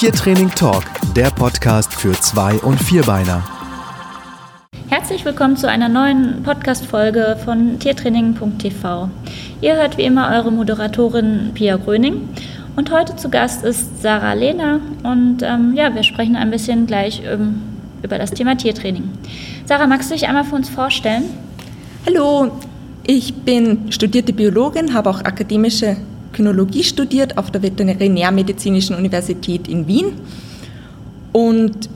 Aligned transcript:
Tiertraining 0.00 0.48
Talk, 0.48 0.84
der 1.14 1.30
Podcast 1.30 1.92
für 1.92 2.12
Zwei- 2.12 2.56
und 2.60 2.82
Vierbeiner. 2.82 3.44
Herzlich 4.88 5.26
willkommen 5.26 5.58
zu 5.58 5.68
einer 5.68 5.90
neuen 5.90 6.42
Podcast-Folge 6.42 7.36
von 7.44 7.78
tiertraining.tv. 7.78 9.10
Ihr 9.60 9.76
hört 9.76 9.98
wie 9.98 10.04
immer 10.04 10.34
eure 10.34 10.50
Moderatorin 10.50 11.50
Pia 11.52 11.76
Gröning 11.76 12.30
und 12.76 12.90
heute 12.90 13.14
zu 13.16 13.28
Gast 13.28 13.62
ist 13.62 14.00
Sarah 14.00 14.32
Lehner 14.32 14.80
und 15.02 15.42
ähm, 15.42 15.74
ja, 15.74 15.94
wir 15.94 16.02
sprechen 16.02 16.34
ein 16.34 16.50
bisschen 16.50 16.86
gleich 16.86 17.20
ähm, 17.26 17.60
über 18.02 18.16
das 18.16 18.30
Thema 18.30 18.56
Tiertraining. 18.56 19.06
Sarah, 19.66 19.86
magst 19.86 20.10
du 20.10 20.14
dich 20.14 20.26
einmal 20.26 20.44
für 20.44 20.54
uns 20.54 20.70
vorstellen? 20.70 21.24
Hallo, 22.06 22.52
ich 23.02 23.34
bin 23.34 23.92
studierte 23.92 24.32
Biologin, 24.32 24.94
habe 24.94 25.10
auch 25.10 25.20
akademische 25.20 25.98
Kynologie 26.32 26.84
studiert 26.84 27.38
auf 27.38 27.50
der 27.50 27.62
Veterinärmedizinischen 27.62 28.96
Universität 28.96 29.68
in 29.68 29.86
Wien 29.86 30.12
und 31.32 31.88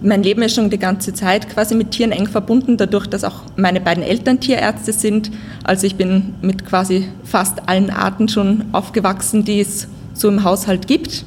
mein 0.00 0.22
Leben 0.22 0.42
ist 0.42 0.54
schon 0.54 0.70
die 0.70 0.78
ganze 0.78 1.12
Zeit 1.12 1.48
quasi 1.48 1.74
mit 1.74 1.90
Tieren 1.90 2.12
eng 2.12 2.28
verbunden, 2.28 2.76
dadurch, 2.76 3.06
dass 3.08 3.24
auch 3.24 3.42
meine 3.56 3.80
beiden 3.80 4.04
Eltern 4.04 4.38
Tierärzte 4.38 4.92
sind. 4.92 5.30
Also 5.64 5.86
ich 5.86 5.96
bin 5.96 6.34
mit 6.40 6.64
quasi 6.64 7.08
fast 7.24 7.68
allen 7.68 7.90
Arten 7.90 8.28
schon 8.28 8.66
aufgewachsen, 8.70 9.44
die 9.44 9.60
es 9.60 9.88
so 10.14 10.28
im 10.28 10.44
Haushalt 10.44 10.86
gibt. 10.86 11.24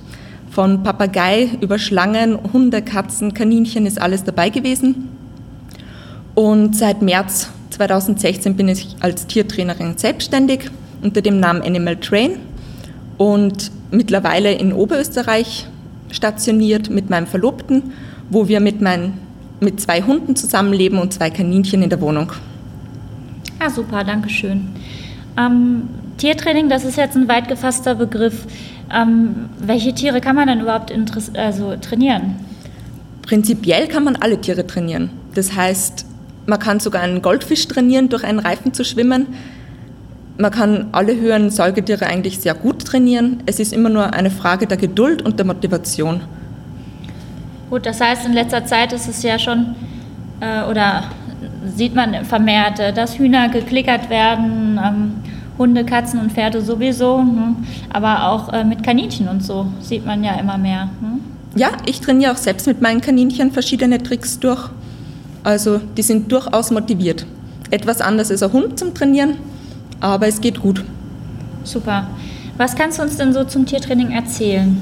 Von 0.50 0.84
Papagei 0.84 1.50
über 1.60 1.80
Schlangen, 1.80 2.38
Hunde, 2.54 2.82
Katzen, 2.82 3.34
Kaninchen 3.34 3.86
ist 3.86 4.00
alles 4.02 4.24
dabei 4.24 4.50
gewesen. 4.50 5.10
Und 6.34 6.76
seit 6.76 7.02
März 7.02 7.50
2016 7.72 8.56
bin 8.56 8.70
ich 8.70 8.96
als 9.02 9.28
Tiertrainerin 9.28 9.98
selbstständig 9.98 10.72
unter 11.02 11.22
dem 11.22 11.40
Namen 11.40 11.62
Animal 11.62 11.98
Train 11.98 12.38
und 13.22 13.72
mittlerweile 13.92 14.54
in 14.54 14.74
Oberösterreich 14.74 15.68
stationiert 16.10 16.90
mit 16.90 17.10
meinem 17.10 17.28
Verlobten 17.28 17.94
wo 18.32 18.48
wir 18.48 18.62
mit, 18.62 18.82
mein, 18.82 19.14
mit 19.60 19.80
zwei 19.80 20.02
Hunden 20.02 20.36
zusammenleben 20.36 20.98
und 20.98 21.14
zwei 21.14 21.30
Kaninchen 21.30 21.84
in 21.84 21.90
der 21.90 22.02
Wohnung. 22.02 22.32
Ah, 23.60 23.70
super, 23.70 24.04
danke 24.04 24.30
schön. 24.30 24.70
Ähm, 25.38 25.90
Tiertraining, 26.18 26.70
das 26.70 26.86
ist 26.86 26.98
jetzt 26.98 27.16
ein 27.16 27.28
weit 27.28 27.48
gefasster 27.48 27.94
Begriff. 27.94 28.48
Ähm, 28.92 29.50
welche 29.60 29.94
Tiere 29.94 30.22
kann 30.22 30.36
man 30.36 30.48
denn 30.48 30.62
überhaupt 30.62 30.92
also 31.38 31.76
trainieren? 31.76 32.38
Prinzipiell 33.22 33.88
kann 33.88 34.04
man 34.04 34.16
alle 34.16 34.40
Tiere 34.40 34.66
trainieren. 34.66 35.10
Das 35.36 35.56
heißt, 35.56 36.06
man 36.48 36.60
kann 36.60 36.80
sogar 36.80 37.02
einen 37.02 37.22
Goldfisch 37.22 37.68
trainieren, 37.68 38.10
durch 38.10 38.24
einen 38.24 38.40
Reifen 38.40 38.74
zu 38.74 38.84
schwimmen. 38.84 39.28
Man 40.38 40.52
kann 40.52 40.88
alle 40.92 41.16
höheren 41.16 41.50
Säugetiere 41.50 42.08
eigentlich 42.08 42.40
sehr 42.40 42.54
gut 42.54 42.86
trainieren. 42.86 43.44
Es 43.46 43.60
ist 43.60 43.74
immer 43.74 43.90
nur 43.90 44.14
eine 44.14 44.32
Frage 44.32 44.66
der 44.66 44.78
Geduld 44.78 45.22
und 45.22 45.38
der 45.38 45.46
Motivation. 45.46 46.22
Gut, 47.70 47.86
das 47.86 48.02
heißt, 48.02 48.26
in 48.26 48.34
letzter 48.34 48.66
Zeit 48.66 48.92
ist 48.92 49.08
es 49.08 49.24
ja 49.24 49.38
schon, 49.40 49.76
äh, 50.40 50.70
oder 50.70 51.04
sieht 51.76 51.96
man 51.96 52.26
vermehrt, 52.26 52.80
äh, 52.80 52.94
dass 52.94 53.18
Hühner 53.18 53.50
geklickert 53.50 54.10
werden, 54.10 54.80
ähm, 54.84 55.12
Hunde, 55.58 55.86
Katzen 55.86 56.20
und 56.20 56.32
Pferde 56.32 56.62
sowieso, 56.62 57.22
ne? 57.22 57.56
aber 57.90 58.28
auch 58.28 58.52
äh, 58.52 58.64
mit 58.64 58.84
Kaninchen 58.84 59.28
und 59.28 59.44
so 59.44 59.68
sieht 59.80 60.06
man 60.06 60.24
ja 60.24 60.34
immer 60.40 60.58
mehr. 60.58 60.90
Ne? 61.02 61.20
Ja, 61.56 61.70
ich 61.86 62.02
trainiere 62.02 62.32
auch 62.32 62.38
selbst 62.38 62.66
mit 62.68 62.82
meinen 62.82 63.02
Kaninchen 63.02 63.52
verschiedene 63.52 64.02
Tricks 64.02 64.40
durch. 64.40 64.70
Also 65.44 65.80
die 65.98 66.02
sind 66.02 66.32
durchaus 66.32 66.72
motiviert. 66.72 67.26
Etwas 67.70 68.02
anders 68.02 68.30
ist 68.30 68.44
ein 68.44 68.54
Hund 68.54 68.80
zum 68.80 68.94
Trainieren, 68.94 69.36
aber 70.02 70.28
es 70.28 70.42
geht 70.42 70.60
gut. 70.60 70.84
Super. 71.64 72.08
Was 72.58 72.76
kannst 72.76 73.00
du 73.00 73.04
uns 73.04 73.18
denn 73.18 73.34
so 73.34 73.46
zum 73.46 73.66
Tiertraining 73.66 74.12
erzählen? 74.12 74.82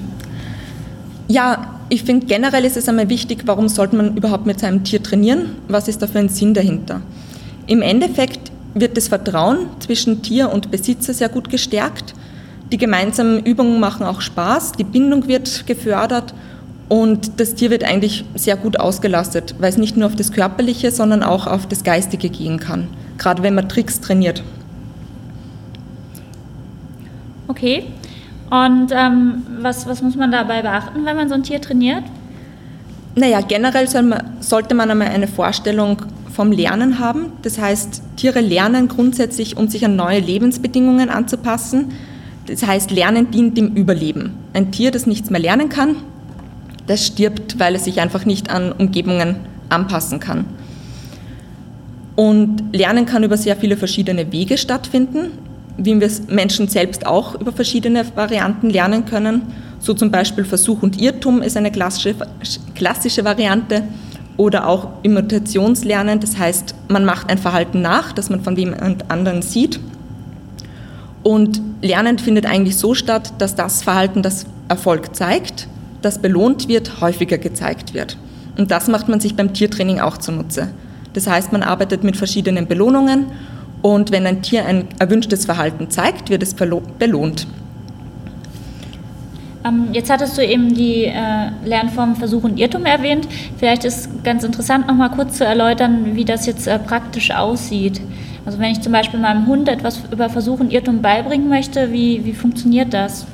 Ja, 1.27 1.75
ich 1.89 2.03
finde 2.03 2.25
generell 2.25 2.65
ist 2.65 2.77
es 2.77 2.89
einmal 2.89 3.09
wichtig, 3.09 3.43
warum 3.45 3.67
sollte 3.67 3.95
man 3.95 4.17
überhaupt 4.17 4.45
mit 4.45 4.59
seinem 4.59 4.83
Tier 4.83 5.03
trainieren? 5.03 5.55
Was 5.67 5.87
ist 5.87 6.01
da 6.01 6.07
für 6.07 6.19
ein 6.19 6.29
Sinn 6.29 6.53
dahinter? 6.53 7.01
Im 7.67 7.81
Endeffekt 7.81 8.51
wird 8.73 8.97
das 8.97 9.07
Vertrauen 9.07 9.67
zwischen 9.79 10.21
Tier 10.21 10.51
und 10.51 10.71
Besitzer 10.71 11.13
sehr 11.13 11.29
gut 11.29 11.49
gestärkt. 11.49 12.13
Die 12.71 12.77
gemeinsamen 12.77 13.43
Übungen 13.43 13.79
machen 13.79 14.05
auch 14.05 14.21
Spaß, 14.21 14.73
die 14.73 14.83
Bindung 14.83 15.27
wird 15.27 15.65
gefördert 15.65 16.33
und 16.87 17.39
das 17.39 17.55
Tier 17.55 17.71
wird 17.71 17.83
eigentlich 17.83 18.25
sehr 18.35 18.57
gut 18.57 18.79
ausgelastet, 18.79 19.55
weil 19.59 19.69
es 19.69 19.77
nicht 19.77 19.97
nur 19.97 20.07
auf 20.07 20.15
das 20.15 20.31
Körperliche, 20.31 20.91
sondern 20.91 21.23
auch 21.23 21.47
auf 21.47 21.67
das 21.67 21.83
Geistige 21.83 22.29
gehen 22.29 22.59
kann, 22.59 22.87
gerade 23.17 23.41
wenn 23.41 23.55
man 23.55 23.69
Tricks 23.69 24.01
trainiert. 24.01 24.43
Okay, 27.49 27.87
und 28.51 28.91
ähm, 28.91 29.41
was, 29.59 29.87
was 29.87 30.03
muss 30.03 30.15
man 30.15 30.31
dabei 30.31 30.61
beachten, 30.61 31.03
wenn 31.03 31.15
man 31.15 31.29
so 31.29 31.33
ein 31.33 31.41
Tier 31.41 31.59
trainiert? 31.59 32.03
Naja, 33.15 33.41
generell 33.41 33.87
soll 33.87 34.03
man, 34.03 34.37
sollte 34.39 34.75
man 34.75 34.91
einmal 34.91 35.07
eine 35.07 35.27
Vorstellung 35.27 35.97
vom 36.31 36.51
Lernen 36.51 36.99
haben. 36.99 37.31
Das 37.41 37.57
heißt, 37.57 38.03
Tiere 38.17 38.41
lernen 38.41 38.87
grundsätzlich, 38.87 39.57
um 39.57 39.67
sich 39.67 39.83
an 39.83 39.95
neue 39.95 40.19
Lebensbedingungen 40.19 41.09
anzupassen. 41.09 41.91
Das 42.45 42.67
heißt, 42.67 42.91
Lernen 42.91 43.31
dient 43.31 43.57
dem 43.57 43.75
Überleben. 43.75 44.35
Ein 44.53 44.71
Tier, 44.71 44.91
das 44.91 45.07
nichts 45.07 45.31
mehr 45.31 45.41
lernen 45.41 45.69
kann, 45.69 45.95
das 46.85 47.03
stirbt, 47.03 47.57
weil 47.57 47.73
es 47.73 47.85
sich 47.85 47.99
einfach 47.99 48.25
nicht 48.25 48.51
an 48.51 48.71
Umgebungen 48.71 49.37
anpassen 49.69 50.19
kann. 50.19 50.45
Und 52.15 52.75
Lernen 52.75 53.07
kann 53.07 53.23
über 53.23 53.37
sehr 53.37 53.55
viele 53.55 53.75
verschiedene 53.75 54.31
Wege 54.31 54.59
stattfinden 54.59 55.48
wie 55.79 55.99
wir 55.99 56.09
Menschen 56.27 56.67
selbst 56.67 57.05
auch 57.05 57.39
über 57.39 57.51
verschiedene 57.51 58.05
Varianten 58.15 58.69
lernen 58.69 59.05
können. 59.05 59.41
So 59.79 59.93
zum 59.93 60.11
Beispiel 60.11 60.43
Versuch 60.43 60.83
und 60.83 61.01
Irrtum 61.01 61.41
ist 61.41 61.55
eine 61.55 61.71
klassische, 61.71 62.15
klassische 62.75 63.23
Variante 63.23 63.83
oder 64.35 64.67
auch 64.67 64.89
Imitationslernen, 65.03 66.19
das 66.19 66.37
heißt, 66.37 66.75
man 66.87 67.03
macht 67.03 67.29
ein 67.29 67.37
Verhalten 67.37 67.81
nach, 67.81 68.13
das 68.13 68.29
man 68.29 68.41
von 68.41 68.55
jemand 68.55 69.09
anderen 69.11 69.41
sieht. 69.41 69.79
Und 71.23 71.61
Lernen 71.81 72.19
findet 72.19 72.45
eigentlich 72.45 72.77
so 72.77 72.93
statt, 72.93 73.33
dass 73.37 73.55
das 73.55 73.83
Verhalten, 73.83 74.21
das 74.23 74.45
Erfolg 74.69 75.15
zeigt, 75.15 75.67
das 76.01 76.19
belohnt 76.19 76.69
wird, 76.69 77.01
häufiger 77.01 77.37
gezeigt 77.37 77.93
wird. 77.93 78.17
Und 78.57 78.71
das 78.71 78.87
macht 78.87 79.09
man 79.09 79.19
sich 79.19 79.35
beim 79.35 79.53
Tiertraining 79.53 79.99
auch 79.99 80.17
zunutze. 80.17 80.69
Das 81.13 81.27
heißt, 81.27 81.51
man 81.51 81.63
arbeitet 81.63 82.03
mit 82.03 82.15
verschiedenen 82.15 82.67
Belohnungen 82.67 83.25
und 83.81 84.11
wenn 84.11 84.25
ein 84.25 84.41
Tier 84.41 84.65
ein 84.65 84.87
erwünschtes 84.99 85.45
Verhalten 85.45 85.89
zeigt, 85.89 86.29
wird 86.29 86.43
es 86.43 86.53
belohnt. 86.53 87.47
Ähm, 89.65 89.89
jetzt 89.91 90.09
hattest 90.09 90.37
du 90.37 90.45
eben 90.45 90.73
die 90.73 91.05
äh, 91.05 91.49
Lernform 91.65 92.15
Versuch 92.15 92.43
und 92.43 92.57
Irrtum 92.57 92.85
erwähnt. 92.85 93.27
Vielleicht 93.57 93.83
ist 93.83 94.23
ganz 94.23 94.43
interessant, 94.43 94.87
noch 94.87 94.95
mal 94.95 95.09
kurz 95.09 95.37
zu 95.37 95.45
erläutern, 95.45 96.15
wie 96.15 96.25
das 96.25 96.45
jetzt 96.45 96.67
äh, 96.67 96.79
praktisch 96.79 97.31
aussieht. 97.31 97.99
Also 98.45 98.57
wenn 98.57 98.71
ich 98.71 98.81
zum 98.81 98.93
Beispiel 98.93 99.19
meinem 99.19 99.47
Hund 99.47 99.67
etwas 99.67 100.01
über 100.11 100.29
Versuch 100.29 100.59
und 100.59 100.71
Irrtum 100.71 101.01
beibringen 101.01 101.49
möchte, 101.49 101.91
wie, 101.91 102.23
wie 102.23 102.33
funktioniert 102.33 102.93
das? 102.93 103.25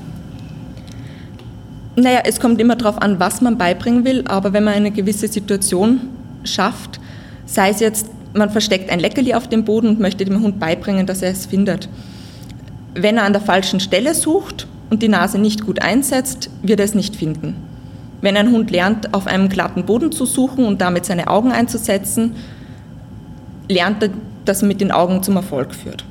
Naja, 1.95 2.21
es 2.25 2.39
kommt 2.39 2.59
immer 2.59 2.75
darauf 2.75 3.01
an, 3.01 3.19
was 3.19 3.39
man 3.41 3.57
beibringen 3.57 4.03
will, 4.03 4.25
aber 4.27 4.51
wenn 4.51 4.63
man 4.63 4.73
eine 4.73 4.91
gewisse 4.91 5.27
Situation 5.27 6.01
schafft, 6.43 6.99
sei 7.45 7.69
es 7.69 7.79
jetzt 7.79 8.09
man 8.35 8.49
versteckt 8.49 8.89
ein 8.89 8.99
Leckerli 8.99 9.33
auf 9.33 9.47
dem 9.47 9.63
Boden 9.63 9.87
und 9.89 9.99
möchte 9.99 10.25
dem 10.25 10.41
Hund 10.41 10.59
beibringen, 10.59 11.05
dass 11.05 11.21
er 11.21 11.31
es 11.31 11.45
findet. 11.45 11.89
Wenn 12.93 13.17
er 13.17 13.23
an 13.23 13.33
der 13.33 13.41
falschen 13.41 13.79
Stelle 13.79 14.13
sucht 14.13 14.67
und 14.89 15.01
die 15.01 15.07
Nase 15.07 15.37
nicht 15.37 15.65
gut 15.65 15.81
einsetzt, 15.81 16.49
wird 16.61 16.79
er 16.79 16.85
es 16.85 16.95
nicht 16.95 17.15
finden. 17.15 17.55
Wenn 18.21 18.37
ein 18.37 18.51
Hund 18.51 18.71
lernt, 18.71 19.13
auf 19.13 19.27
einem 19.27 19.49
glatten 19.49 19.85
Boden 19.85 20.11
zu 20.11 20.25
suchen 20.25 20.65
und 20.65 20.81
damit 20.81 21.05
seine 21.05 21.27
Augen 21.27 21.51
einzusetzen, 21.51 22.35
lernt 23.69 24.03
er, 24.03 24.09
dass 24.45 24.61
er 24.61 24.67
mit 24.67 24.81
den 24.81 24.91
Augen 24.91 25.23
zum 25.23 25.35
Erfolg 25.35 25.73
führt. 25.73 26.05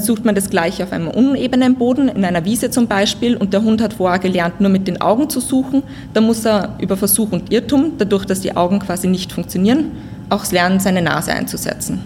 Sucht 0.00 0.24
man 0.24 0.34
das 0.34 0.50
gleiche 0.50 0.82
auf 0.82 0.92
einem 0.92 1.08
unebenen 1.08 1.76
Boden, 1.76 2.08
in 2.08 2.24
einer 2.24 2.44
Wiese 2.44 2.70
zum 2.70 2.88
Beispiel, 2.88 3.36
und 3.36 3.52
der 3.52 3.62
Hund 3.62 3.80
hat 3.80 3.94
vorher 3.94 4.18
gelernt, 4.18 4.60
nur 4.60 4.70
mit 4.70 4.88
den 4.88 5.00
Augen 5.00 5.30
zu 5.30 5.38
suchen, 5.40 5.84
dann 6.14 6.24
muss 6.24 6.44
er 6.44 6.74
über 6.80 6.96
Versuch 6.96 7.30
und 7.30 7.52
Irrtum, 7.52 7.92
dadurch, 7.96 8.24
dass 8.24 8.40
die 8.40 8.56
Augen 8.56 8.80
quasi 8.80 9.06
nicht 9.06 9.30
funktionieren, 9.30 9.92
auch 10.30 10.50
lernen, 10.50 10.80
seine 10.80 11.02
Nase 11.02 11.32
einzusetzen. 11.32 12.00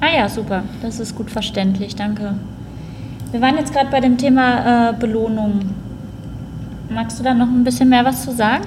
Ah 0.00 0.14
ja, 0.16 0.28
super. 0.28 0.64
Das 0.82 0.98
ist 0.98 1.14
gut 1.14 1.30
verständlich. 1.30 1.94
Danke. 1.94 2.34
Wir 3.30 3.40
waren 3.40 3.56
jetzt 3.56 3.72
gerade 3.72 3.90
bei 3.90 4.00
dem 4.00 4.18
Thema 4.18 4.90
äh, 4.90 4.92
Belohnung. 4.94 5.74
Magst 6.88 7.18
du 7.18 7.22
da 7.22 7.34
noch 7.34 7.46
ein 7.46 7.62
bisschen 7.62 7.88
mehr 7.88 8.04
was 8.04 8.24
zu 8.24 8.32
sagen? 8.32 8.64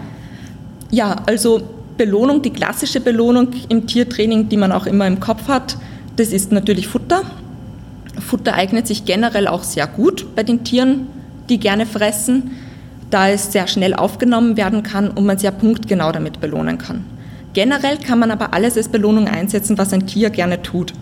Ja, 0.92 1.16
also 1.26 1.62
Belohnung, 1.98 2.42
die 2.42 2.52
klassische 2.52 3.02
Belohnung 3.02 3.50
im 3.70 3.88
Tiertraining, 3.88 4.48
die 4.48 4.58
man 4.58 4.72
auch 4.72 4.86
immer 4.86 5.08
im 5.08 5.20
Kopf 5.20 5.48
hat, 5.48 5.78
das 6.16 6.30
ist 6.30 6.52
natürlich 6.52 6.88
Futter. 6.88 7.24
Futter 8.20 8.54
eignet 8.54 8.88
sich 8.88 9.06
generell 9.06 9.48
auch 9.48 9.64
sehr 9.64 9.88
gut 9.88 10.36
bei 10.36 10.44
den 10.44 10.64
Tieren, 10.64 11.08
die 11.50 11.60
gerne 11.60 11.86
fressen, 11.86 12.52
da 13.10 13.28
es 13.30 13.52
sehr 13.52 13.68
schnell 13.68 13.94
aufgenommen 13.94 14.56
werden 14.56 14.84
kann 14.84 15.10
und 15.10 15.26
man 15.26 15.38
sehr 15.38 15.52
punktgenau 15.52 16.12
damit 16.12 16.40
belohnen 16.40 16.78
kann. 16.78 17.06
Generell 17.54 17.98
kann 17.98 18.20
man 18.20 18.32
aber 18.32 18.54
alles 18.54 18.78
als 18.78 18.90
Belohnung 18.90 19.28
einsetzen, 19.28 19.78
was 19.78 19.94
ein 19.94 20.08
Tier 20.08 20.32
gerne 20.32 20.62
tut. 20.62 20.94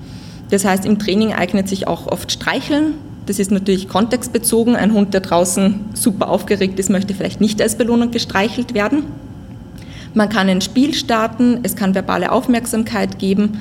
Das 0.49 0.65
heißt, 0.65 0.85
im 0.85 0.99
Training 0.99 1.33
eignet 1.33 1.69
sich 1.69 1.87
auch 1.87 2.07
oft 2.07 2.31
Streicheln 2.31 2.95
Das 3.25 3.39
ist 3.39 3.51
natürlich 3.51 3.87
kontextbezogen. 3.87 4.75
Ein 4.75 4.93
Hund, 4.93 5.13
der 5.13 5.21
draußen 5.21 5.79
super 5.93 6.27
aufgeregt 6.27 6.79
ist, 6.79 6.89
möchte 6.89 7.13
vielleicht 7.13 7.39
nicht 7.39 7.61
als 7.61 7.77
Belohnung 7.77 8.11
gestreichelt 8.11 8.73
werden. 8.73 9.03
Man 10.13 10.27
kann 10.27 10.49
ein 10.49 10.59
Spiel 10.59 10.93
starten, 10.93 11.59
es 11.63 11.75
kann 11.75 11.95
verbale 11.95 12.31
Aufmerksamkeit 12.31 13.17
geben, 13.19 13.59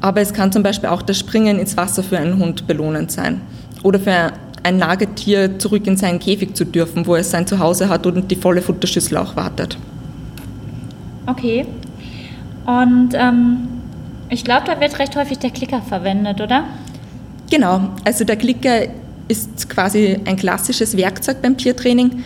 aber 0.00 0.20
es 0.20 0.32
kann 0.32 0.50
zum 0.50 0.64
Beispiel 0.64 0.88
auch 0.88 1.02
das 1.02 1.18
Springen 1.18 1.60
ins 1.60 1.76
Wasser 1.76 2.02
für 2.02 2.18
einen 2.18 2.38
Hund 2.38 2.66
belohnend 2.66 3.12
sein. 3.12 3.40
Oder 3.84 4.00
für 4.00 4.32
ein 4.64 4.78
Nagetier 4.78 5.58
zurück 5.58 5.86
in 5.86 5.96
seinen 5.96 6.18
Käfig 6.18 6.56
zu 6.56 6.64
dürfen, 6.64 7.06
wo 7.06 7.14
es 7.14 7.30
sein 7.30 7.46
Zuhause 7.46 7.88
hat 7.88 8.06
und 8.06 8.30
die 8.30 8.36
volle 8.36 8.62
Futterschüssel 8.62 9.16
auch 9.18 9.36
wartet. 9.36 9.78
Okay. 11.26 11.66
Und 12.70 13.14
ähm, 13.14 13.68
ich 14.28 14.44
glaube, 14.44 14.62
da 14.66 14.80
wird 14.80 14.98
recht 15.00 15.16
häufig 15.16 15.38
der 15.38 15.50
Klicker 15.50 15.82
verwendet, 15.82 16.40
oder? 16.40 16.64
Genau, 17.50 17.90
also 18.04 18.24
der 18.24 18.36
Klicker 18.36 18.86
ist 19.26 19.68
quasi 19.68 20.20
ein 20.24 20.36
klassisches 20.36 20.96
Werkzeug 20.96 21.42
beim 21.42 21.56
Tiertraining. 21.56 22.22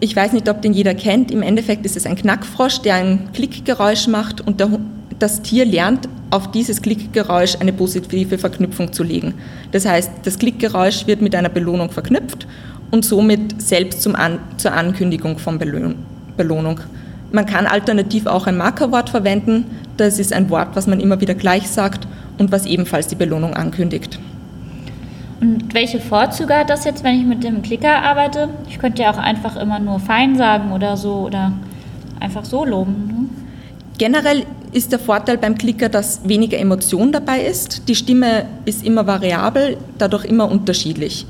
Ich 0.00 0.16
weiß 0.16 0.32
nicht, 0.32 0.48
ob 0.48 0.62
den 0.62 0.72
jeder 0.72 0.94
kennt. 0.94 1.30
Im 1.30 1.42
Endeffekt 1.42 1.84
ist 1.84 1.98
es 1.98 2.06
ein 2.06 2.16
Knackfrosch, 2.16 2.80
der 2.80 2.94
ein 2.94 3.28
Klickgeräusch 3.34 4.08
macht 4.08 4.40
und 4.40 4.58
der, 4.58 4.70
das 5.18 5.42
Tier 5.42 5.66
lernt 5.66 6.08
auf 6.30 6.50
dieses 6.50 6.80
Klickgeräusch 6.80 7.56
eine 7.60 7.74
positive 7.74 8.38
Verknüpfung 8.38 8.92
zu 8.94 9.02
legen. 9.02 9.34
Das 9.72 9.84
heißt, 9.84 10.10
das 10.22 10.38
Klickgeräusch 10.38 11.06
wird 11.06 11.20
mit 11.20 11.34
einer 11.34 11.50
Belohnung 11.50 11.90
verknüpft 11.90 12.46
und 12.90 13.04
somit 13.04 13.60
selbst 13.60 14.06
An 14.06 14.38
zur 14.56 14.72
Ankündigung 14.72 15.38
von 15.38 15.58
Belohnung. 15.58 16.80
Man 17.32 17.46
kann 17.46 17.66
alternativ 17.66 18.26
auch 18.26 18.46
ein 18.46 18.56
Markerwort 18.56 19.10
verwenden. 19.10 19.64
Das 19.96 20.18
ist 20.18 20.32
ein 20.32 20.50
Wort, 20.50 20.70
was 20.74 20.86
man 20.86 21.00
immer 21.00 21.20
wieder 21.20 21.34
gleich 21.34 21.68
sagt 21.68 22.08
und 22.38 22.50
was 22.50 22.66
ebenfalls 22.66 23.06
die 23.06 23.14
Belohnung 23.14 23.54
ankündigt. 23.54 24.18
Und 25.40 25.72
welche 25.72 26.00
Vorzüge 26.00 26.54
hat 26.54 26.68
das 26.68 26.84
jetzt, 26.84 27.02
wenn 27.02 27.18
ich 27.18 27.24
mit 27.24 27.42
dem 27.44 27.62
Klicker 27.62 28.02
arbeite? 28.02 28.50
Ich 28.68 28.78
könnte 28.78 29.02
ja 29.02 29.10
auch 29.10 29.18
einfach 29.18 29.56
immer 29.56 29.78
nur 29.78 29.98
fein 29.98 30.36
sagen 30.36 30.72
oder 30.72 30.96
so 30.96 31.14
oder 31.26 31.52
einfach 32.18 32.44
so 32.44 32.64
loben. 32.64 33.06
Ne? 33.06 33.28
Generell 33.96 34.44
ist 34.72 34.92
der 34.92 34.98
Vorteil 34.98 35.38
beim 35.38 35.56
Klicker, 35.56 35.88
dass 35.88 36.28
weniger 36.28 36.58
Emotion 36.58 37.12
dabei 37.12 37.40
ist. 37.40 37.88
Die 37.88 37.94
Stimme 37.94 38.46
ist 38.64 38.84
immer 38.84 39.06
variabel, 39.06 39.78
dadurch 39.98 40.24
immer 40.24 40.50
unterschiedlich. 40.50 41.26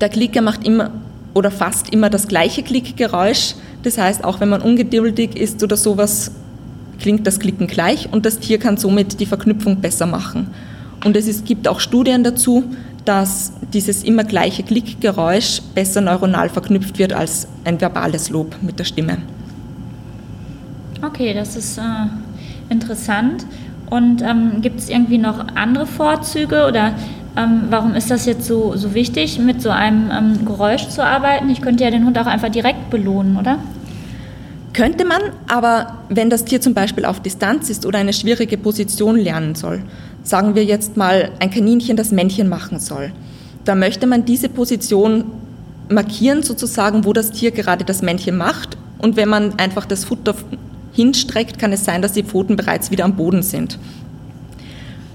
Der 0.00 0.08
Klicker 0.08 0.42
macht 0.42 0.66
immer 0.66 0.90
oder 1.32 1.50
fast 1.50 1.92
immer 1.92 2.10
das 2.10 2.28
gleiche 2.28 2.62
Klickgeräusch. 2.62 3.54
Das 3.84 3.98
heißt, 3.98 4.24
auch 4.24 4.40
wenn 4.40 4.48
man 4.48 4.62
ungeduldig 4.62 5.36
ist 5.36 5.62
oder 5.62 5.76
sowas, 5.76 6.32
klingt 6.98 7.26
das 7.26 7.38
Klicken 7.38 7.66
gleich 7.66 8.08
und 8.10 8.26
das 8.26 8.38
Tier 8.38 8.58
kann 8.58 8.76
somit 8.76 9.20
die 9.20 9.26
Verknüpfung 9.26 9.80
besser 9.80 10.06
machen. 10.06 10.48
Und 11.04 11.16
es 11.16 11.28
ist, 11.28 11.44
gibt 11.44 11.68
auch 11.68 11.80
Studien 11.80 12.24
dazu, 12.24 12.64
dass 13.04 13.52
dieses 13.74 14.02
immer 14.02 14.24
gleiche 14.24 14.62
Klickgeräusch 14.62 15.60
besser 15.74 16.00
neuronal 16.00 16.48
verknüpft 16.48 16.98
wird 16.98 17.12
als 17.12 17.46
ein 17.64 17.78
verbales 17.80 18.30
Lob 18.30 18.56
mit 18.62 18.78
der 18.78 18.84
Stimme. 18.84 19.18
Okay, 21.02 21.34
das 21.34 21.54
ist 21.54 21.76
äh, 21.76 21.82
interessant. 22.70 23.44
Und 23.90 24.22
ähm, 24.22 24.62
gibt 24.62 24.80
es 24.80 24.88
irgendwie 24.88 25.18
noch 25.18 25.46
andere 25.54 25.86
Vorzüge 25.86 26.66
oder 26.66 26.94
ähm, 27.36 27.64
warum 27.68 27.94
ist 27.94 28.10
das 28.10 28.24
jetzt 28.24 28.46
so, 28.46 28.74
so 28.76 28.94
wichtig, 28.94 29.38
mit 29.38 29.60
so 29.60 29.68
einem 29.68 30.10
ähm, 30.10 30.44
Geräusch 30.46 30.88
zu 30.88 31.04
arbeiten? 31.04 31.50
Ich 31.50 31.60
könnte 31.60 31.84
ja 31.84 31.90
den 31.90 32.06
Hund 32.06 32.18
auch 32.18 32.26
einfach 32.26 32.48
direkt 32.48 32.88
belohnen, 32.88 33.36
oder? 33.36 33.58
Könnte 34.74 35.04
man, 35.04 35.22
aber 35.46 36.00
wenn 36.08 36.28
das 36.30 36.44
Tier 36.44 36.60
zum 36.60 36.74
Beispiel 36.74 37.04
auf 37.04 37.20
Distanz 37.20 37.70
ist 37.70 37.86
oder 37.86 38.00
eine 38.00 38.12
schwierige 38.12 38.58
Position 38.58 39.16
lernen 39.16 39.54
soll, 39.54 39.82
sagen 40.24 40.56
wir 40.56 40.64
jetzt 40.64 40.96
mal 40.96 41.30
ein 41.38 41.50
Kaninchen, 41.50 41.96
das 41.96 42.10
Männchen 42.10 42.48
machen 42.48 42.80
soll, 42.80 43.12
da 43.64 43.76
möchte 43.76 44.06
man 44.08 44.24
diese 44.24 44.48
Position 44.48 45.26
markieren, 45.88 46.42
sozusagen, 46.42 47.04
wo 47.04 47.12
das 47.12 47.30
Tier 47.30 47.52
gerade 47.52 47.84
das 47.84 48.02
Männchen 48.02 48.36
macht. 48.36 48.76
Und 48.98 49.16
wenn 49.16 49.28
man 49.28 49.58
einfach 49.58 49.86
das 49.86 50.04
Futter 50.04 50.34
hinstreckt, 50.92 51.58
kann 51.58 51.72
es 51.72 51.84
sein, 51.84 52.02
dass 52.02 52.12
die 52.12 52.24
Pfoten 52.24 52.56
bereits 52.56 52.90
wieder 52.90 53.04
am 53.04 53.14
Boden 53.14 53.42
sind. 53.42 53.78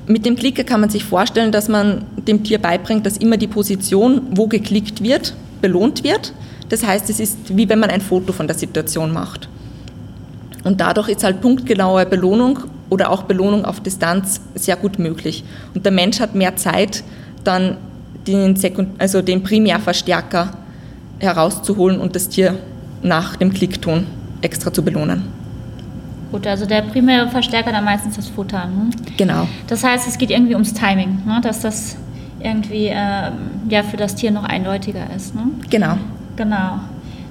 Mit 0.07 0.25
dem 0.25 0.35
Klicker 0.35 0.63
kann 0.63 0.81
man 0.81 0.89
sich 0.89 1.03
vorstellen, 1.03 1.51
dass 1.51 1.67
man 1.67 2.03
dem 2.27 2.43
Tier 2.43 2.59
beibringt, 2.59 3.05
dass 3.05 3.17
immer 3.17 3.37
die 3.37 3.47
Position, 3.47 4.21
wo 4.31 4.47
geklickt 4.47 5.03
wird, 5.03 5.35
belohnt 5.61 6.03
wird. 6.03 6.33
Das 6.69 6.85
heißt, 6.85 7.09
es 7.09 7.19
ist 7.19 7.57
wie 7.57 7.67
wenn 7.67 7.79
man 7.79 7.89
ein 7.89 8.01
Foto 8.01 8.31
von 8.31 8.47
der 8.47 8.55
Situation 8.55 9.11
macht. 9.11 9.49
Und 10.63 10.81
dadurch 10.81 11.09
ist 11.09 11.23
halt 11.23 11.41
punktgenaue 11.41 12.05
Belohnung 12.05 12.59
oder 12.89 13.09
auch 13.11 13.23
Belohnung 13.23 13.65
auf 13.65 13.79
Distanz 13.79 14.41
sehr 14.55 14.75
gut 14.75 14.99
möglich. 14.99 15.43
Und 15.73 15.85
der 15.85 15.91
Mensch 15.91 16.19
hat 16.19 16.35
mehr 16.35 16.55
Zeit, 16.55 17.03
dann 17.43 17.77
den, 18.27 18.55
Sekund 18.55 18.89
also 18.99 19.21
den 19.21 19.43
Primärverstärker 19.43 20.51
herauszuholen 21.19 21.99
und 21.99 22.15
das 22.15 22.29
Tier 22.29 22.55
nach 23.01 23.35
dem 23.37 23.53
Klickton 23.53 24.05
extra 24.41 24.71
zu 24.73 24.83
belohnen. 24.83 25.23
Gut, 26.31 26.45
also 26.45 26.65
der 26.65 26.83
primäre 26.83 27.27
Verstärker 27.29 27.71
dann 27.71 27.83
meistens 27.83 28.15
das 28.15 28.27
Futter. 28.27 28.67
Ne? 28.67 28.91
Genau. 29.17 29.47
Das 29.67 29.83
heißt, 29.83 30.07
es 30.07 30.17
geht 30.17 30.29
irgendwie 30.29 30.53
ums 30.53 30.73
Timing, 30.73 31.23
ne? 31.25 31.39
dass 31.41 31.61
das 31.61 31.95
irgendwie 32.39 32.87
äh, 32.87 33.31
ja, 33.69 33.83
für 33.83 33.97
das 33.97 34.15
Tier 34.15 34.31
noch 34.31 34.43
eindeutiger 34.43 35.07
ist. 35.15 35.33
Ne? 35.33 35.43
Genau. 35.69 35.97
Genau. 36.39 36.79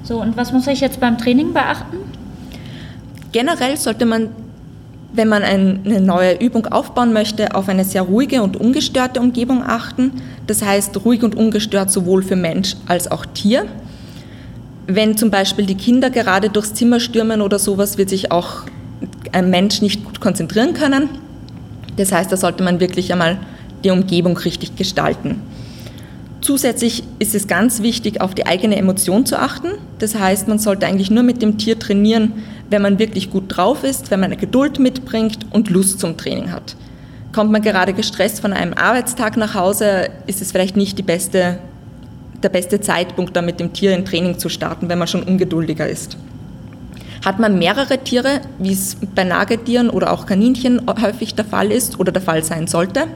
So, 0.02 0.20
und 0.20 0.37
was 0.37 0.52
muss 0.52 0.66
ich 0.66 0.81
jetzt 0.81 1.00
beim 1.00 1.16
Training 1.16 1.55
beachten? 1.55 1.96
Generell 3.32 3.78
sollte 3.78 4.05
man, 4.05 4.28
wenn 5.14 5.28
man 5.28 5.43
eine 5.43 6.02
neue 6.02 6.34
Übung 6.34 6.66
aufbauen 6.66 7.14
möchte, 7.14 7.55
auf 7.55 7.70
eine 7.70 7.87
sehr 7.87 8.02
ruhige 8.02 8.43
und 8.43 8.58
ungestörte 8.58 9.20
Umgebung 9.20 9.64
achten. 9.64 10.12
Das 10.46 10.62
heißt, 10.62 11.06
ruhig 11.06 11.22
und 11.22 11.34
ungestört 11.34 11.90
sowohl 11.90 12.22
für 12.22 12.37
Mensch 12.37 12.76
als 12.87 13.10
auch 13.10 13.25
Tier. 13.25 13.64
Wenn 14.87 15.16
zum 15.16 15.31
Beispiel 15.31 15.64
die 15.64 15.76
Kinder 15.76 16.10
gerade 16.10 16.50
durchs 16.50 16.75
Zimmer 16.75 17.00
stürmen 17.00 17.40
oder 17.40 17.58
sowas, 17.58 17.96
wird 17.96 18.10
sich 18.10 18.31
auch 18.31 18.64
ein 19.32 19.49
Mensch 19.49 19.81
nicht 19.81 20.05
gut 20.05 20.20
konzentrieren 20.20 20.75
können. 20.75 21.08
Das 21.96 22.12
heißt, 22.12 22.31
da 22.31 22.37
sollte 22.37 22.62
man 22.62 22.78
wirklich 22.78 23.10
einmal 23.10 23.38
die 23.82 23.90
Umgebung 23.90 24.37
richtig 24.37 24.76
gestalten. 24.76 25.40
Zusätzlich 26.40 27.02
ist 27.19 27.35
es 27.35 27.49
ganz 27.49 27.82
wichtig, 27.82 28.20
auf 28.20 28.35
die 28.35 28.46
eigene 28.46 28.76
Emotion 28.76 29.26
zu 29.26 29.38
achten. 29.38 29.69
Das 29.99 30.14
heißt, 30.14 30.46
man 30.46 30.58
sollte 30.58 30.87
eigentlich 30.87 31.11
nur 31.11 31.25
mit 31.25 31.43
dem 31.43 31.58
Tier 31.58 31.79
trainieren, 31.79 32.32
wenn 32.70 32.82
man 32.82 32.99
wirklich 32.99 33.31
gut 33.31 33.44
drauf 33.49 33.82
ist, 33.82 34.11
wenn 34.11 34.20
man 34.20 34.31
eine 34.31 34.40
Geduld 34.40 34.79
mitbringt 34.79 35.46
und 35.50 35.70
Lust 35.70 35.99
zum 35.99 36.17
Training 36.17 36.52
hat. 36.52 36.76
Kommt 37.32 37.50
man 37.50 37.62
gerade 37.62 37.93
gestresst 37.93 38.40
von 38.40 38.52
einem 38.52 38.73
Arbeitstag 38.75 39.37
nach 39.37 39.55
Hause, 39.55 40.11
ist 40.26 40.40
es 40.40 40.52
vielleicht 40.52 40.76
nicht 40.76 41.05
beste, 41.05 41.58
der 42.43 42.49
beste 42.49 42.81
Zeitpunkt, 42.81 43.37
da 43.37 43.43
mit 43.43 43.58
dem 43.58 43.73
Tier 43.73 43.94
ein 43.94 44.05
Training 44.05 44.38
zu 44.38 44.49
starten, 44.49 44.88
wenn 44.88 44.99
man 44.99 45.08
schon 45.08 45.24
ungeduldiger 45.24 45.89
ist. 45.89 46.17
Hat 47.24 47.41
man 47.41 47.58
mehrere 47.58 47.98
Tiere, 47.98 48.41
wie 48.58 48.72
es 48.72 48.96
bei 49.15 49.24
Nagetieren 49.24 49.91
oder 49.91 50.12
auch 50.12 50.24
Kaninchen 50.24 50.82
häufig 51.03 51.34
der 51.34 51.44
Fall 51.44 51.72
ist 51.72 51.98
oder 51.98 52.12
der 52.12 52.22
Fall 52.22 52.44
sein 52.44 52.69
sollte, 52.69 53.08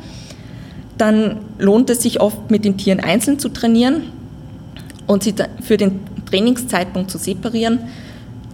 dann 1.02 1.38
lohnt 1.58 1.90
es 1.90 2.00
sich 2.00 2.20
oft 2.20 2.52
mit 2.52 2.64
den 2.64 2.76
Tieren 2.76 3.00
einzeln 3.00 3.40
zu 3.40 3.48
trainieren 3.48 4.02
und 5.08 5.24
sie 5.24 5.34
für 5.60 5.76
den 5.76 5.98
Trainingszeitpunkt 6.26 7.10
zu 7.10 7.18
separieren, 7.18 7.80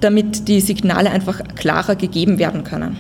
damit 0.00 0.49
die 0.49 0.62
Signale 0.62 1.11
einfach 1.11 1.43
klarer 1.57 1.95
gegeben 1.95 2.38
werden 2.38 2.64
können. 2.64 2.97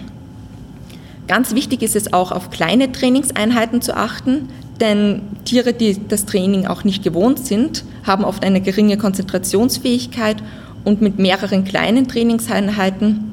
Ganz 1.28 1.54
wichtig 1.54 1.80
ist 1.80 1.96
es 1.96 2.12
auch, 2.12 2.30
auf 2.30 2.50
kleine 2.50 2.92
Trainingseinheiten 2.92 3.80
zu 3.80 3.96
achten, 3.96 4.50
denn 4.82 5.22
Tiere, 5.46 5.72
die 5.72 5.96
das 6.06 6.26
Training 6.26 6.66
auch 6.66 6.84
nicht 6.84 7.02
gewohnt 7.02 7.38
sind, 7.38 7.84
haben 8.04 8.24
oft 8.24 8.44
eine 8.44 8.60
geringe 8.60 8.98
Konzentrationsfähigkeit 8.98 10.42
und 10.84 11.00
mit 11.00 11.18
mehreren 11.18 11.64
kleinen 11.64 12.06
Trainingseinheiten 12.06 13.24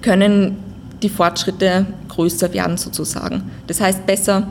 können 0.00 0.56
die 1.02 1.10
Fortschritte 1.10 1.84
größer 2.08 2.54
werden 2.54 2.78
sozusagen. 2.78 3.50
Das 3.66 3.82
heißt, 3.82 4.06
besser 4.06 4.48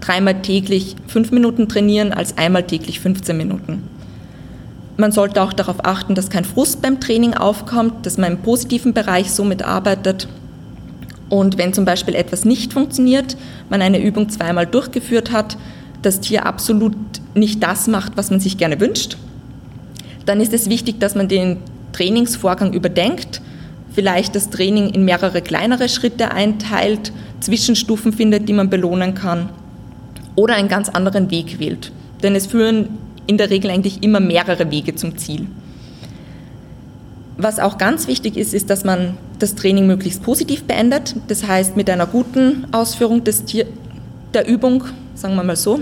dreimal 0.00 0.42
täglich 0.42 0.96
fünf 1.06 1.30
Minuten 1.30 1.68
trainieren 1.68 2.12
als 2.12 2.38
einmal 2.38 2.64
täglich 2.64 3.00
15 3.00 3.36
Minuten. 3.36 3.82
Man 4.96 5.12
sollte 5.12 5.42
auch 5.42 5.52
darauf 5.52 5.84
achten, 5.84 6.14
dass 6.14 6.28
kein 6.28 6.44
Frust 6.44 6.82
beim 6.82 7.00
Training 7.00 7.34
aufkommt, 7.34 8.04
dass 8.04 8.18
man 8.18 8.32
im 8.32 8.38
positiven 8.38 8.92
Bereich 8.92 9.30
somit 9.30 9.62
arbeitet. 9.62 10.28
Und 11.28 11.56
wenn 11.56 11.72
zum 11.72 11.84
Beispiel 11.84 12.14
etwas 12.14 12.44
nicht 12.44 12.72
funktioniert, 12.72 13.36
man 13.70 13.80
eine 13.80 14.02
Übung 14.02 14.28
zweimal 14.28 14.66
durchgeführt 14.66 15.30
hat, 15.30 15.56
das 16.02 16.20
Tier 16.20 16.46
absolut 16.46 16.96
nicht 17.34 17.62
das 17.62 17.86
macht, 17.86 18.16
was 18.16 18.30
man 18.30 18.40
sich 18.40 18.58
gerne 18.58 18.80
wünscht, 18.80 19.18
dann 20.26 20.40
ist 20.40 20.52
es 20.52 20.68
wichtig, 20.68 20.98
dass 20.98 21.14
man 21.14 21.28
den 21.28 21.58
Trainingsvorgang 21.92 22.72
überdenkt, 22.72 23.40
vielleicht 23.92 24.34
das 24.34 24.50
Training 24.50 24.90
in 24.90 25.04
mehrere 25.04 25.42
kleinere 25.42 25.88
Schritte 25.88 26.32
einteilt, 26.32 27.12
Zwischenstufen 27.40 28.12
findet, 28.12 28.48
die 28.48 28.52
man 28.52 28.68
belohnen 28.68 29.14
kann 29.14 29.48
oder 30.38 30.54
einen 30.54 30.68
ganz 30.68 30.88
anderen 30.88 31.32
Weg 31.32 31.58
wählt. 31.58 31.90
Denn 32.22 32.36
es 32.36 32.46
führen 32.46 32.90
in 33.26 33.38
der 33.38 33.50
Regel 33.50 33.72
eigentlich 33.72 34.04
immer 34.04 34.20
mehrere 34.20 34.70
Wege 34.70 34.94
zum 34.94 35.18
Ziel. 35.18 35.48
Was 37.36 37.58
auch 37.58 37.76
ganz 37.76 38.06
wichtig 38.06 38.36
ist, 38.36 38.54
ist, 38.54 38.70
dass 38.70 38.84
man 38.84 39.18
das 39.40 39.56
Training 39.56 39.88
möglichst 39.88 40.22
positiv 40.22 40.62
beendet. 40.62 41.16
Das 41.26 41.46
heißt, 41.46 41.76
mit 41.76 41.90
einer 41.90 42.06
guten 42.06 42.68
Ausführung 42.70 43.24
des 43.24 43.46
Tier 43.46 43.66
der 44.32 44.46
Übung, 44.46 44.84
sagen 45.14 45.34
wir 45.34 45.42
mal 45.42 45.56
so. 45.56 45.80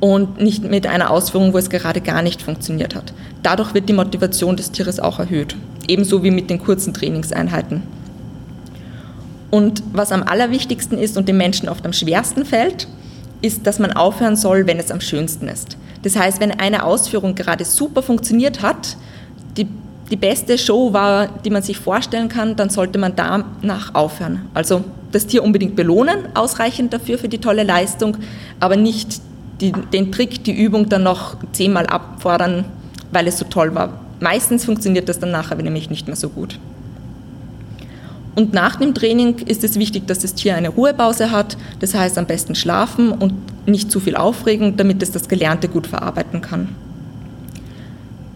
und 0.00 0.40
nicht 0.40 0.64
mit 0.64 0.86
einer 0.86 1.10
Ausführung, 1.10 1.52
wo 1.52 1.58
es 1.58 1.70
gerade 1.70 2.00
gar 2.00 2.22
nicht 2.22 2.42
funktioniert 2.42 2.94
hat. 2.94 3.12
Dadurch 3.42 3.74
wird 3.74 3.88
die 3.88 3.92
Motivation 3.92 4.56
des 4.56 4.72
Tieres 4.72 4.98
auch 4.98 5.18
erhöht, 5.18 5.54
ebenso 5.86 6.24
wie 6.24 6.30
mit 6.30 6.48
den 6.50 6.58
kurzen 6.58 6.94
Trainingseinheiten. 6.94 7.82
Und 9.50 9.82
was 9.92 10.10
am 10.10 10.22
allerwichtigsten 10.22 10.98
ist 10.98 11.18
und 11.18 11.28
dem 11.28 11.36
Menschen 11.36 11.68
oft 11.68 11.84
am 11.84 11.92
schwersten 11.92 12.44
fällt, 12.46 12.88
ist, 13.42 13.66
dass 13.66 13.78
man 13.78 13.92
aufhören 13.92 14.36
soll, 14.36 14.66
wenn 14.66 14.78
es 14.78 14.90
am 14.90 15.00
schönsten 15.00 15.48
ist. 15.48 15.76
Das 16.02 16.16
heißt, 16.16 16.40
wenn 16.40 16.52
eine 16.52 16.84
Ausführung 16.84 17.34
gerade 17.34 17.64
super 17.64 18.02
funktioniert 18.02 18.62
hat, 18.62 18.96
die, 19.56 19.66
die 20.10 20.16
beste 20.16 20.58
Show 20.58 20.92
war, 20.92 21.28
die 21.44 21.50
man 21.50 21.62
sich 21.62 21.78
vorstellen 21.78 22.28
kann, 22.28 22.56
dann 22.56 22.70
sollte 22.70 22.98
man 22.98 23.14
danach 23.16 23.94
aufhören. 23.94 24.48
Also 24.54 24.84
das 25.12 25.26
Tier 25.26 25.42
unbedingt 25.42 25.76
belohnen, 25.76 26.28
ausreichend 26.34 26.92
dafür 26.92 27.18
für 27.18 27.28
die 27.28 27.38
tolle 27.38 27.64
Leistung, 27.64 28.16
aber 28.60 28.76
nicht 28.76 29.20
die, 29.60 29.72
den 29.72 30.12
Trick, 30.12 30.44
die 30.44 30.52
Übung 30.52 30.88
dann 30.88 31.02
noch 31.02 31.36
zehnmal 31.52 31.86
abfordern, 31.86 32.64
weil 33.12 33.26
es 33.26 33.38
so 33.38 33.44
toll 33.44 33.74
war. 33.74 34.00
Meistens 34.20 34.64
funktioniert 34.64 35.08
das 35.08 35.18
dann 35.18 35.30
nachher 35.30 35.56
nämlich 35.56 35.90
nicht 35.90 36.06
mehr 36.06 36.16
so 36.16 36.28
gut. 36.28 36.58
Und 38.34 38.52
nach 38.52 38.76
dem 38.76 38.94
Training 38.94 39.38
ist 39.46 39.64
es 39.64 39.78
wichtig, 39.78 40.06
dass 40.06 40.20
das 40.20 40.34
Tier 40.34 40.54
eine 40.54 40.68
Ruhepause 40.68 41.30
hat, 41.30 41.56
das 41.80 41.94
heißt 41.94 42.16
am 42.16 42.26
besten 42.26 42.54
schlafen 42.54 43.10
und 43.10 43.34
nicht 43.66 43.90
zu 43.90 44.00
viel 44.00 44.16
aufregen, 44.16 44.76
damit 44.76 45.02
es 45.02 45.10
das 45.10 45.28
Gelernte 45.28 45.68
gut 45.68 45.86
verarbeiten 45.86 46.40
kann. 46.40 46.68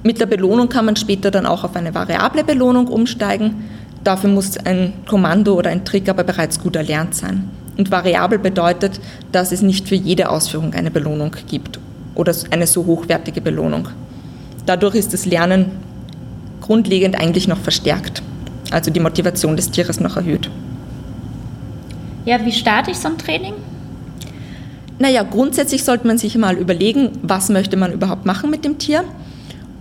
Mit 0.03 0.21
der 0.21 0.27
Belohnung 0.27 0.69
kann 0.69 0.85
man 0.85 0.97
später 0.97 1.31
dann 1.31 1.47
auch 1.47 1.65
auf 1.65 1.77
eine 1.77 1.95
variable 1.95 2.45
Belohnung 2.45 2.89
umsteigen. 2.89 3.65
Dafür 4.03 4.29
muss 4.29 4.59
ein 4.59 4.93
Kommando 5.07 5.55
oder 5.55 5.71
ein 5.71 5.85
Trick 5.85 6.11
aber 6.11 6.25
bereits 6.25 6.61
gut 6.61 6.77
erlernt 6.77 7.15
sein. 7.15 7.49
Und 7.79 7.91
variabel 7.91 8.39
bedeutet, 8.39 9.01
dass 9.33 9.51
es 9.51 9.63
nicht 9.63 9.89
für 9.89 9.95
jede 9.95 10.29
Ausführung 10.29 10.75
eine 10.75 10.91
Belohnung 10.91 11.35
gibt 11.49 11.81
oder 12.15 12.35
eine 12.51 12.67
so 12.67 12.85
hochwertige 12.85 13.41
Belohnung. 13.41 13.89
Dadurch 14.67 14.95
ist 14.95 15.15
das 15.15 15.25
Lernen 15.25 15.73
grundlegend 16.61 17.19
eigentlich 17.19 17.49
noch 17.49 17.59
verstärkt, 17.59 18.23
also 18.75 18.91
die 18.91 19.01
Motivation 19.01 19.57
des 19.57 19.71
Tieres 19.71 20.01
noch 20.01 20.17
erhöht. 20.17 20.51
Ja, 22.25 22.45
wie 22.45 22.53
starte 22.53 22.91
ich 22.91 22.99
so 22.99 23.09
ein 23.09 23.19
Training? 23.19 23.55
Naja, 24.99 25.23
grundsätzlich 25.23 25.85
sollte 25.85 26.07
man 26.07 26.19
sich 26.19 26.37
mal 26.37 26.57
überlegen, 26.57 27.11
was 27.23 27.49
möchte 27.49 27.77
man 27.77 27.93
überhaupt 27.93 28.27
machen 28.27 28.51
mit 28.51 28.65
dem 28.65 28.79
Tier. 28.79 29.05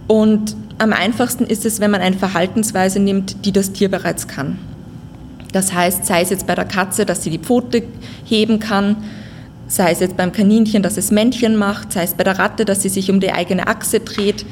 Und 0.08 0.56
am 0.78 0.92
einfachsten 0.92 1.46
ist 1.46 1.66
es, 1.66 1.80
wenn 1.80 1.92
man 1.92 2.02
eine 2.02 2.18
Verhaltensweise 2.18 3.00
nimmt, 3.00 3.46
die 3.46 3.52
das 3.52 3.74
Tier 3.74 3.90
bereits 3.90 4.28
kann. 4.28 4.58
Das 5.52 5.74
heißt, 5.74 6.06
sei 6.06 6.22
es 6.22 6.32
jetzt 6.32 6.48
bei 6.48 6.56
der 6.56 6.66
Katze, 6.66 7.06
dass 7.06 7.24
sie 7.24 7.30
die 7.30 7.38
Pfote 7.38 7.84
heben 8.26 8.60
kann, 8.60 8.98
sei 9.68 9.92
es 9.92 10.00
jetzt 10.00 10.18
beim 10.18 10.32
Kaninchen, 10.32 10.84
dass 10.84 10.98
es 10.98 11.12
Männchen 11.12 11.56
macht, 11.56 11.94
sei 11.94 12.04
es 12.04 12.16
bei 12.16 12.24
der 12.24 12.40
Ratte, 12.40 12.66
dass 12.66 12.82
sie 12.82 12.90
sich 12.90 13.10
um 13.12 13.20
die 13.20 13.32
eigene 13.32 13.68
Achse 13.68 14.00
dreht. 14.00 14.46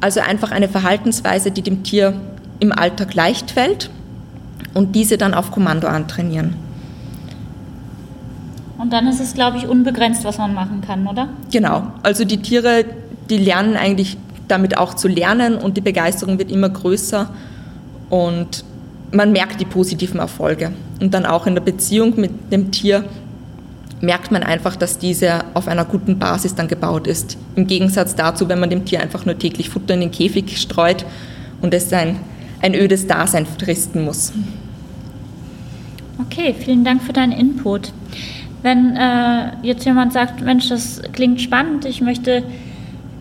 Also 0.00 0.20
einfach 0.20 0.50
eine 0.50 0.68
Verhaltensweise, 0.68 1.50
die 1.50 1.62
dem 1.62 1.82
Tier 1.82 2.14
im 2.60 2.72
Alltag 2.72 3.14
leicht 3.14 3.50
fällt 3.50 3.90
und 4.74 4.94
diese 4.94 5.18
dann 5.18 5.34
auf 5.34 5.50
Kommando 5.50 5.86
antrainieren. 5.86 6.54
Und 8.78 8.92
dann 8.92 9.06
ist 9.06 9.20
es, 9.20 9.34
glaube 9.34 9.56
ich, 9.56 9.66
unbegrenzt, 9.66 10.24
was 10.24 10.38
man 10.38 10.52
machen 10.52 10.82
kann, 10.86 11.06
oder? 11.06 11.28
Genau. 11.50 11.86
Also 12.02 12.24
die 12.24 12.38
Tiere, 12.38 12.84
die 13.30 13.38
lernen 13.38 13.76
eigentlich 13.76 14.16
damit 14.48 14.76
auch 14.76 14.94
zu 14.94 15.08
lernen 15.08 15.56
und 15.56 15.76
die 15.76 15.80
Begeisterung 15.80 16.38
wird 16.38 16.50
immer 16.50 16.68
größer 16.68 17.30
und 18.10 18.64
man 19.12 19.32
merkt 19.32 19.60
die 19.60 19.64
positiven 19.64 20.20
Erfolge. 20.20 20.72
Und 21.00 21.14
dann 21.14 21.24
auch 21.24 21.46
in 21.46 21.54
der 21.54 21.62
Beziehung 21.62 22.18
mit 22.20 22.52
dem 22.52 22.72
Tier 22.72 23.04
merkt 24.00 24.30
man 24.30 24.42
einfach, 24.42 24.76
dass 24.76 24.98
diese 24.98 25.44
auf 25.54 25.68
einer 25.68 25.84
guten 25.84 26.18
Basis 26.18 26.54
dann 26.54 26.68
gebaut 26.68 27.06
ist. 27.06 27.38
Im 27.56 27.66
Gegensatz 27.66 28.14
dazu, 28.14 28.48
wenn 28.48 28.60
man 28.60 28.70
dem 28.70 28.84
Tier 28.84 29.00
einfach 29.00 29.24
nur 29.24 29.38
täglich 29.38 29.70
Futter 29.70 29.94
in 29.94 30.00
den 30.00 30.10
Käfig 30.10 30.58
streut 30.58 31.06
und 31.62 31.72
es 31.72 31.92
ein, 31.92 32.16
ein 32.60 32.74
ödes 32.74 33.06
Dasein 33.06 33.46
fristen 33.46 34.04
muss. 34.04 34.32
Okay, 36.20 36.54
vielen 36.58 36.84
Dank 36.84 37.02
für 37.02 37.12
deinen 37.12 37.32
Input. 37.32 37.92
Wenn 38.62 38.96
äh, 38.96 39.50
jetzt 39.62 39.84
jemand 39.84 40.12
sagt, 40.12 40.40
Mensch, 40.42 40.68
das 40.68 41.02
klingt 41.12 41.40
spannend, 41.40 41.84
ich 41.84 42.00
möchte 42.00 42.44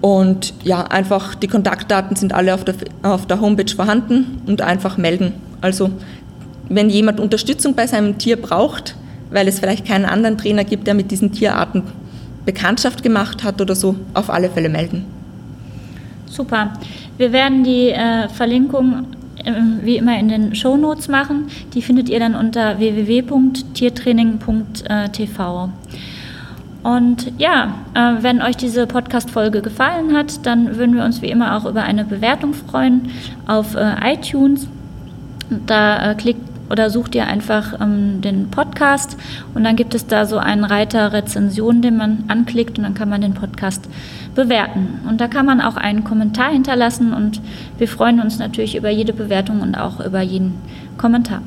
und 0.00 0.54
ja, 0.62 0.82
einfach 0.82 1.34
die 1.34 1.48
Kontaktdaten 1.48 2.16
sind 2.16 2.32
alle 2.32 2.54
auf 2.54 2.64
der, 2.64 2.74
auf 3.02 3.26
der 3.26 3.40
Homepage 3.40 3.74
vorhanden 3.74 4.42
und 4.46 4.62
einfach 4.62 4.98
melden. 4.98 5.32
Also 5.60 5.90
wenn 6.68 6.90
jemand 6.90 7.20
Unterstützung 7.20 7.74
bei 7.74 7.86
seinem 7.86 8.18
Tier 8.18 8.40
braucht, 8.40 8.96
weil 9.30 9.48
es 9.48 9.58
vielleicht 9.58 9.86
keinen 9.86 10.04
anderen 10.04 10.38
Trainer 10.38 10.64
gibt, 10.64 10.86
der 10.86 10.94
mit 10.94 11.10
diesen 11.10 11.32
Tierarten 11.32 11.82
Bekanntschaft 12.44 13.02
gemacht 13.02 13.42
hat 13.42 13.60
oder 13.60 13.74
so, 13.74 13.96
auf 14.14 14.30
alle 14.30 14.48
Fälle 14.48 14.68
melden. 14.68 15.04
Super. 16.26 16.74
Wir 17.18 17.32
werden 17.32 17.64
die 17.64 17.88
äh, 17.88 18.28
Verlinkung 18.28 19.06
äh, 19.44 19.52
wie 19.82 19.96
immer 19.96 20.18
in 20.18 20.28
den 20.28 20.54
Show 20.54 20.76
Notes 20.76 21.08
machen. 21.08 21.48
Die 21.74 21.82
findet 21.82 22.08
ihr 22.08 22.20
dann 22.20 22.34
unter 22.34 22.78
www.tiertraining.tv. 22.78 25.70
Und 26.86 27.32
ja, 27.36 27.74
äh, 27.94 28.22
wenn 28.22 28.40
euch 28.40 28.56
diese 28.56 28.86
Podcast-Folge 28.86 29.60
gefallen 29.60 30.16
hat, 30.16 30.46
dann 30.46 30.76
würden 30.76 30.94
wir 30.94 31.02
uns 31.02 31.20
wie 31.20 31.30
immer 31.30 31.56
auch 31.56 31.64
über 31.64 31.82
eine 31.82 32.04
Bewertung 32.04 32.54
freuen 32.54 33.10
auf 33.44 33.74
äh, 33.74 34.14
iTunes. 34.14 34.68
Da 35.66 36.12
äh, 36.12 36.14
klickt 36.14 36.42
oder 36.70 36.88
sucht 36.88 37.16
ihr 37.16 37.26
einfach 37.26 37.80
ähm, 37.80 38.20
den 38.20 38.52
Podcast 38.52 39.16
und 39.52 39.64
dann 39.64 39.74
gibt 39.74 39.96
es 39.96 40.06
da 40.06 40.26
so 40.26 40.38
einen 40.38 40.62
Reiter 40.62 41.12
Rezension, 41.12 41.82
den 41.82 41.96
man 41.96 42.22
anklickt 42.28 42.78
und 42.78 42.84
dann 42.84 42.94
kann 42.94 43.08
man 43.08 43.20
den 43.20 43.34
Podcast 43.34 43.88
bewerten. 44.36 45.00
Und 45.08 45.20
da 45.20 45.26
kann 45.26 45.44
man 45.44 45.60
auch 45.60 45.76
einen 45.76 46.04
Kommentar 46.04 46.52
hinterlassen 46.52 47.12
und 47.12 47.40
wir 47.78 47.88
freuen 47.88 48.20
uns 48.20 48.38
natürlich 48.38 48.76
über 48.76 48.90
jede 48.90 49.12
Bewertung 49.12 49.60
und 49.60 49.74
auch 49.74 49.98
über 49.98 50.20
jeden 50.20 50.54
Kommentar. 50.98 51.42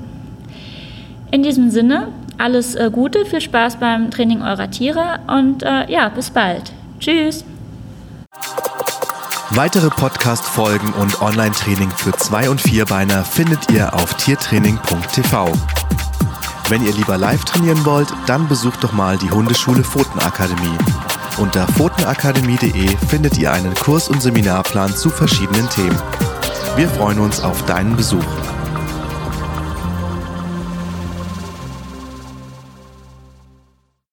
In 1.32 1.44
diesem 1.44 1.70
Sinne, 1.70 2.10
alles 2.40 2.76
äh, 2.76 2.90
Gute, 2.92 3.26
viel 3.26 3.42
Spaß 3.42 3.78
beim 3.78 4.12
Training 4.12 4.42
eurer 4.42 4.72
Tiere 4.72 5.20
und 5.28 5.64
äh, 5.64 5.92
ja, 5.92 6.10
bis 6.10 6.30
bald. 6.30 6.72
Tschüss. 7.00 7.44
Weitere 9.52 9.90
Podcast-Folgen 9.90 10.94
und 10.94 11.22
Online-Training 11.22 11.90
für 11.90 12.12
Zwei- 12.14 12.50
und 12.50 12.62
Vierbeiner 12.62 13.24
findet 13.24 13.72
ihr 13.72 13.94
auf 13.94 14.14
tiertraining.tv. 14.16 15.52
Wenn 16.70 16.86
ihr 16.86 16.94
lieber 16.94 17.18
live 17.18 17.44
trainieren 17.46 17.84
wollt, 17.84 18.14
dann 18.28 18.48
besucht 18.48 18.84
doch 18.84 18.94
mal 18.94 19.18
die 19.18 19.32
Hundeschule 19.32 19.84
Pfotenakademie. 19.84 20.78
Unter 21.38 21.66
pfotenakademie.de 21.68 22.96
findet 23.08 23.38
ihr 23.40 23.52
einen 23.52 23.74
Kurs- 23.74 24.08
und 24.08 24.22
Seminarplan 24.22 24.96
zu 24.96 25.10
verschiedenen 25.10 25.68
Themen. 25.70 25.98
Wir 26.76 26.88
freuen 26.88 27.20
uns 27.20 27.42
auf 27.42 27.66
deinen 27.66 27.96
Besuch. 27.96 28.39